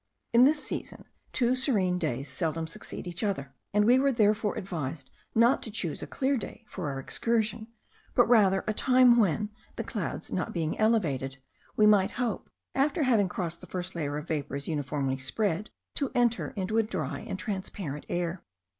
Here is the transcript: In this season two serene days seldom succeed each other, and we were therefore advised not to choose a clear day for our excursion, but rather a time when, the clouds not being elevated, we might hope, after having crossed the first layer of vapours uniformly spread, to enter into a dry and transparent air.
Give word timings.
In 0.33 0.45
this 0.45 0.63
season 0.65 1.05
two 1.31 1.55
serene 1.55 1.99
days 1.99 2.27
seldom 2.27 2.65
succeed 2.65 3.05
each 3.05 3.21
other, 3.23 3.53
and 3.71 3.85
we 3.85 3.99
were 3.99 4.11
therefore 4.11 4.55
advised 4.55 5.11
not 5.35 5.61
to 5.61 5.69
choose 5.69 6.01
a 6.01 6.07
clear 6.07 6.37
day 6.37 6.65
for 6.67 6.89
our 6.89 6.99
excursion, 6.99 7.67
but 8.15 8.27
rather 8.27 8.63
a 8.65 8.73
time 8.73 9.17
when, 9.17 9.51
the 9.75 9.83
clouds 9.83 10.31
not 10.31 10.53
being 10.53 10.75
elevated, 10.79 11.37
we 11.77 11.85
might 11.85 12.13
hope, 12.13 12.49
after 12.73 13.03
having 13.03 13.29
crossed 13.29 13.61
the 13.61 13.67
first 13.67 13.93
layer 13.93 14.17
of 14.17 14.27
vapours 14.27 14.67
uniformly 14.67 15.19
spread, 15.19 15.69
to 15.93 16.09
enter 16.15 16.49
into 16.55 16.79
a 16.79 16.81
dry 16.81 17.19
and 17.19 17.37
transparent 17.37 18.07
air. 18.09 18.43